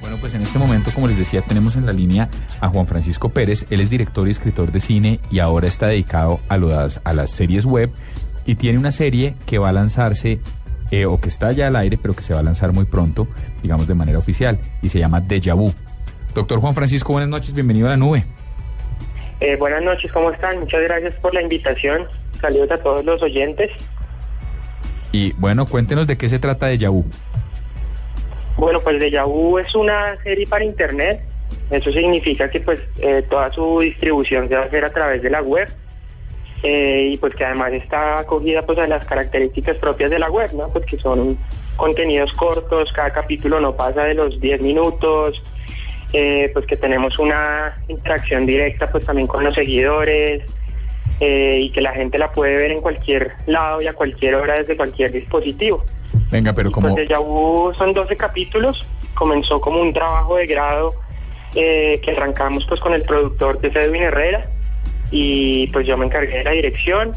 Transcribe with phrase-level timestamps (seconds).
[0.00, 3.28] Bueno, pues en este momento, como les decía, tenemos en la línea a Juan Francisco
[3.28, 3.66] Pérez.
[3.70, 7.30] Él es director y escritor de cine y ahora está dedicado a, las, a las
[7.30, 7.90] series web
[8.46, 10.40] y tiene una serie que va a lanzarse
[10.90, 13.28] eh, o que está ya al aire, pero que se va a lanzar muy pronto,
[13.62, 15.72] digamos de manera oficial, y se llama Deja Vu.
[16.34, 18.24] Doctor Juan Francisco, buenas noches, bienvenido a la nube.
[19.40, 20.60] Eh, buenas noches, ¿cómo están?
[20.60, 22.06] Muchas gracias por la invitación.
[22.40, 23.70] Saludos a todos los oyentes.
[25.12, 27.04] Y bueno, cuéntenos de qué se trata Deja Vu.
[28.60, 31.22] Bueno, pues Deja Vu es una serie para internet.
[31.70, 35.30] Eso significa que pues eh, toda su distribución se va a hacer a través de
[35.30, 35.66] la web.
[36.62, 40.52] Eh, y pues que además está acogida pues a las características propias de la web,
[40.52, 40.68] ¿no?
[40.68, 41.38] Pues que son
[41.76, 45.42] contenidos cortos, cada capítulo no pasa de los 10 minutos,
[46.12, 50.42] eh, pues que tenemos una interacción directa pues también con los seguidores
[51.22, 54.76] y que la gente la puede ver en cualquier lado y a cualquier hora desde
[54.76, 55.84] cualquier dispositivo.
[56.30, 56.94] Venga, pero como...
[56.94, 57.08] Pues
[57.76, 60.94] son 12 capítulos, comenzó como un trabajo de grado
[61.54, 64.48] eh, que arrancamos pues con el productor de Edwin Herrera.
[65.10, 67.12] Y pues yo me encargué de la dirección.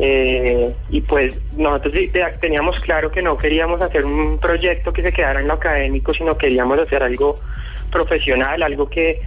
[0.00, 1.94] Eh, y pues nosotros
[2.40, 6.36] teníamos claro que no queríamos hacer un proyecto que se quedara en lo académico, sino
[6.36, 7.36] queríamos hacer algo
[7.90, 9.20] profesional, algo que,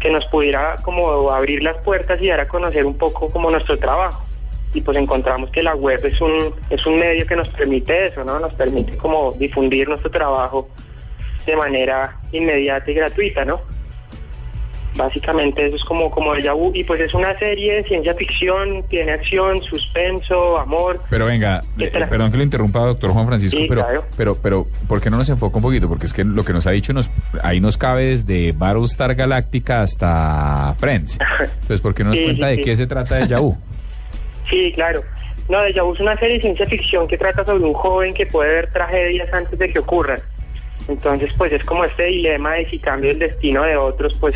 [0.00, 3.78] que nos pudiera como abrir las puertas y dar a conocer un poco como nuestro
[3.78, 4.22] trabajo
[4.78, 8.22] y pues encontramos que la web es un, es un medio que nos permite eso,
[8.22, 8.38] ¿no?
[8.38, 10.68] Nos permite como difundir nuestro trabajo
[11.44, 13.60] de manera inmediata y gratuita, ¿no?
[14.94, 18.84] Básicamente eso es como, como el Yahoo y pues es una serie de ciencia ficción,
[18.88, 21.00] tiene acción, suspenso, amor.
[21.10, 23.84] Pero venga, perdón que lo interrumpa, doctor Juan Francisco, pero,
[24.16, 25.88] pero, pero, ¿por qué no nos enfoca un poquito?
[25.88, 27.10] Porque es que lo que nos ha dicho nos,
[27.42, 31.18] ahí nos cabe desde Battlestar Galáctica hasta Friends.
[31.40, 33.58] Entonces, ¿por qué no nos cuenta de qué se trata de Yahoo?
[34.48, 35.02] Sí, claro.
[35.48, 38.26] No, de Vu es una serie de ciencia ficción que trata sobre un joven que
[38.26, 40.20] puede ver tragedias antes de que ocurran.
[40.88, 44.34] Entonces, pues es como este dilema de si cambio el destino de otros, pues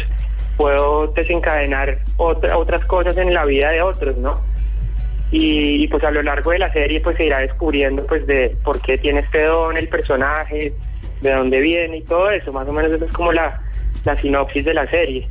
[0.56, 4.40] puedo desencadenar otra, otras cosas en la vida de otros, ¿no?
[5.30, 8.82] Y, pues a lo largo de la serie pues se irá descubriendo pues de por
[8.82, 10.74] qué tiene este don el personaje,
[11.22, 12.52] de dónde viene y todo eso.
[12.52, 13.62] Más o menos eso es como la
[14.20, 15.26] sinopsis de la serie.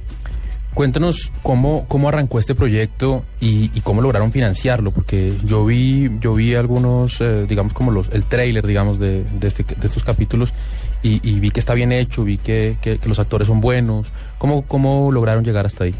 [0.74, 6.56] Cuéntanos cómo, cómo arrancó este proyecto y, cómo lograron financiarlo, porque yo vi, yo vi
[6.56, 10.54] algunos, eh, digamos, como los, el trailer, digamos, de, de, este, de estos capítulos
[11.04, 14.12] y, vi que está bien hecho, vi que, que, los actores son buenos.
[14.38, 15.96] ¿Cómo, ¿Cómo lograron llegar hasta ahí?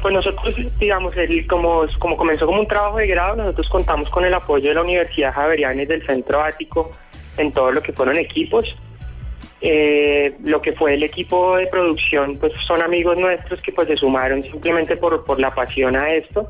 [0.00, 4.24] Pues nosotros, digamos, el, como, como comenzó como un trabajo de grado, nosotros contamos con
[4.24, 6.90] el apoyo de la Universidad Javeriana y del Centro Ático
[7.36, 8.76] en todo lo que fueron equipos
[9.60, 13.96] eh, lo que fue el equipo de producción, pues son amigos nuestros que pues se
[13.96, 16.48] sumaron simplemente por, por la pasión a esto.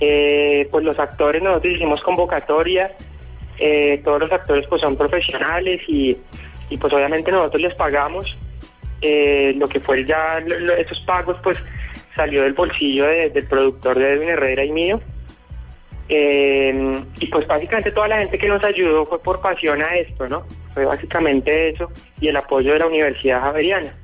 [0.00, 2.92] Eh, pues los actores, nosotros hicimos convocatoria,
[3.58, 6.16] eh, todos los actores pues son profesionales y,
[6.80, 8.36] pues obviamente nosotros les pagamos.
[9.02, 10.38] lo que fue ya
[10.78, 11.58] esos pagos pues
[12.16, 15.00] salió del bolsillo del productor de Edwin Herrera y mío.
[16.08, 20.28] Eh, y pues básicamente toda la gente que nos ayudó fue por pasión a esto,
[20.28, 20.44] ¿no?
[20.72, 23.94] Fue básicamente eso y el apoyo de la Universidad Javeriana.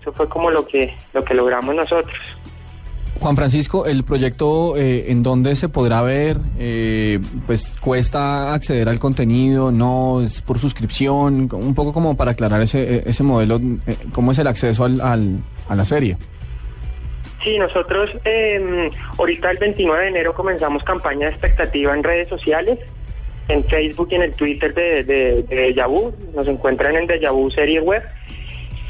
[0.00, 2.16] Eso fue como lo que, lo que logramos nosotros.
[3.20, 8.98] Juan Francisco, el proyecto eh, en dónde se podrá ver, eh, pues cuesta acceder al
[8.98, 14.32] contenido, no es por suscripción, un poco como para aclarar ese, ese modelo, eh, cómo
[14.32, 16.18] es el acceso al, al, a la serie.
[17.46, 22.76] Sí, nosotros eh, ahorita el 29 de enero comenzamos campaña de expectativa en redes sociales,
[23.46, 28.02] en Facebook y en el Twitter de, de, de Nos encuentran en Dejavu Serie Web.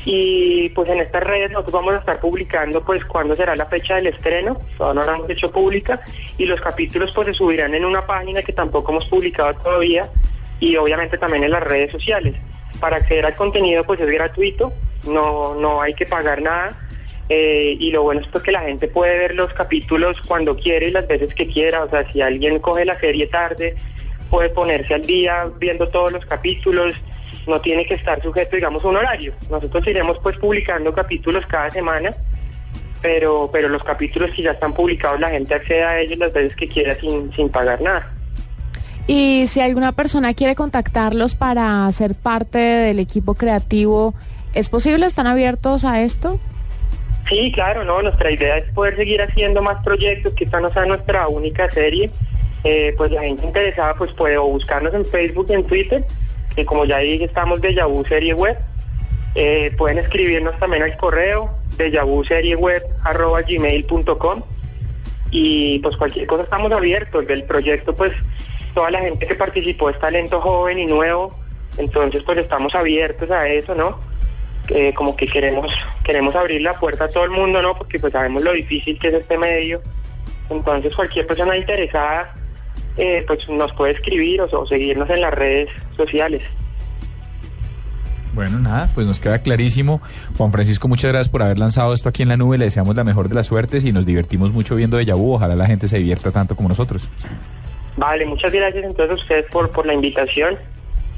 [0.07, 3.97] Y pues en estas redes nosotros vamos a estar publicando pues cuándo será la fecha
[3.97, 6.01] del estreno, todavía no lo hemos hecho pública,
[6.39, 10.09] y los capítulos pues se subirán en una página que tampoco hemos publicado todavía.
[10.61, 12.35] Y obviamente también en las redes sociales.
[12.81, 14.73] Para acceder al contenido pues es gratuito,
[15.07, 16.86] no, no hay que pagar nada
[17.29, 20.91] eh, y lo bueno es que la gente puede ver los capítulos cuando quiere y
[20.93, 21.85] las veces que quiera.
[21.85, 23.75] O sea, si alguien coge la serie tarde,
[24.31, 26.95] puede ponerse al día viendo todos los capítulos.
[27.47, 29.33] No tiene que estar sujeto, digamos, a un horario.
[29.51, 32.11] Nosotros iremos pues publicando capítulos cada semana,
[33.03, 36.57] pero, pero los capítulos que ya están publicados, la gente accede a ellos las veces
[36.57, 38.13] que quiera sin, sin pagar nada.
[39.09, 44.15] Y si alguna persona quiere contactarlos para ser parte del equipo creativo,
[44.53, 45.07] ¿es posible?
[45.07, 46.41] ¿Están abiertos a esto?
[47.29, 50.85] Sí, claro, no, nuestra idea es poder seguir haciendo más proyectos, que esta no sea
[50.85, 52.11] nuestra única serie.
[52.65, 56.05] Eh, pues la gente interesada pues puede buscarnos en Facebook y en Twitter,
[56.55, 58.59] que como ya dije estamos de Yahoo Serie Web.
[59.35, 61.91] Eh, pueden escribirnos también al correo de
[63.49, 64.43] gmail.com
[65.31, 68.13] y pues cualquier cosa estamos abiertos del proyecto pues
[68.75, 71.39] toda la gente que participó es talento joven y nuevo
[71.77, 73.99] entonces pues estamos abiertos a eso no
[74.69, 75.71] eh, como que queremos
[76.05, 77.77] queremos abrir la puerta a todo el mundo, ¿no?
[77.77, 79.83] Porque pues sabemos lo difícil que es este medio.
[80.51, 82.35] Entonces cualquier persona interesada
[82.97, 86.43] eh, pues nos puede escribir o, o seguirnos en las redes sociales.
[88.37, 90.03] Bueno, nada, pues nos queda clarísimo.
[90.37, 92.59] Juan Francisco, muchas gracias por haber lanzado esto aquí en la nube.
[92.59, 95.33] Le deseamos la mejor de las suertes y nos divertimos mucho viendo de Vu.
[95.33, 97.11] Ojalá la gente se divierta tanto como nosotros.
[97.97, 100.57] Vale, muchas gracias entonces a ustedes por, por la invitación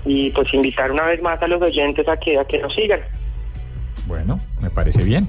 [0.04, 3.00] y pues invitar una vez más a los oyentes a que, a que nos sigan.
[4.08, 5.28] Bueno, me parece bien.